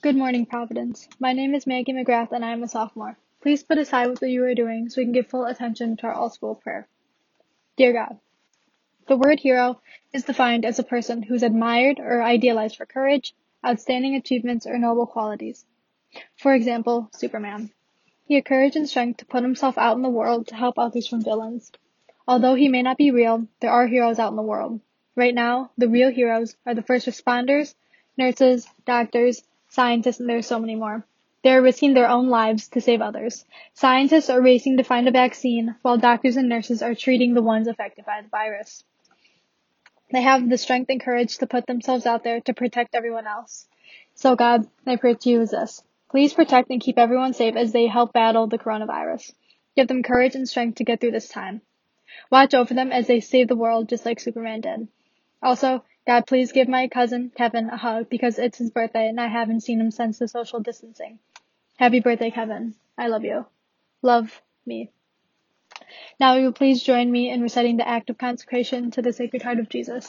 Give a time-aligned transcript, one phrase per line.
[0.00, 1.08] Good morning, Providence.
[1.18, 3.18] My name is Maggie McGrath and I am a sophomore.
[3.42, 6.12] Please put aside what you are doing so we can give full attention to our
[6.12, 6.86] all school prayer.
[7.76, 8.20] Dear God,
[9.08, 9.80] the word hero
[10.12, 13.34] is defined as a person who is admired or idealized for courage,
[13.66, 15.64] outstanding achievements, or noble qualities.
[16.36, 17.72] For example, Superman.
[18.24, 21.08] He had courage and strength to put himself out in the world to help others
[21.08, 21.72] from villains.
[22.28, 24.80] Although he may not be real, there are heroes out in the world.
[25.16, 27.74] Right now, the real heroes are the first responders,
[28.16, 31.04] nurses, doctors, scientists, and there are so many more.
[31.42, 33.44] They are risking their own lives to save others.
[33.74, 37.68] Scientists are racing to find a vaccine, while doctors and nurses are treating the ones
[37.68, 38.84] affected by the virus.
[40.10, 43.68] They have the strength and courage to put themselves out there to protect everyone else.
[44.14, 45.82] So God, I pray to you as this.
[46.10, 49.32] Please protect and keep everyone safe as they help battle the coronavirus.
[49.76, 51.60] Give them courage and strength to get through this time.
[52.30, 54.88] Watch over them as they save the world just like Superman did.
[55.42, 59.26] Also, God, please give my cousin Kevin a hug because it's his birthday and I
[59.26, 61.18] haven't seen him since the social distancing.
[61.76, 62.76] Happy birthday, Kevin.
[62.96, 63.44] I love you.
[64.00, 64.90] Love me.
[66.18, 69.42] Now, will you please join me in reciting the act of consecration to the Sacred
[69.42, 70.08] Heart of Jesus?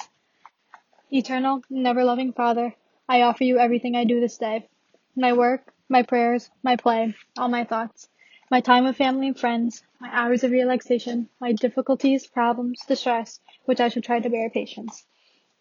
[1.12, 2.74] Eternal, never loving Father,
[3.10, 4.70] I offer you everything I do this day
[5.18, 8.08] my work, my prayers, my play, all my thoughts
[8.50, 13.82] my time with family and friends, my hours of relaxation, my difficulties, problems, distress, which
[13.82, 15.06] I shall try to bear patience.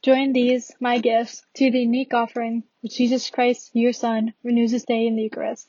[0.00, 4.84] Join these, my gifts, to the unique offering which Jesus Christ, your Son, renews this
[4.84, 5.68] day in the Eucharist.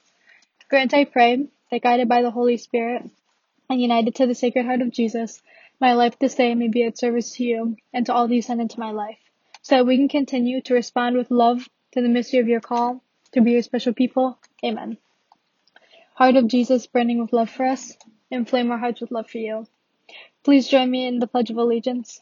[0.70, 3.10] Grant, I pray, that guided by the Holy Spirit
[3.70, 5.42] and united to the Sacred Heart of Jesus,
[5.82, 8.62] my life this day may be at service to you and to all you send
[8.62, 9.18] into my life,
[9.64, 13.04] so that we can continue to respond with love to the mystery of your call
[13.32, 14.38] to be your special people.
[14.64, 15.00] Amen.
[16.14, 17.98] Heart of Jesus, burning with love for us,
[18.30, 19.66] inflame our hearts with love for you.
[20.44, 22.22] Please join me in the Pledge of Allegiance.